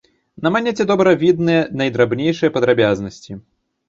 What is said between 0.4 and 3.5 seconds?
На манеце добра відныя найдрабнейшыя падрабязнасці.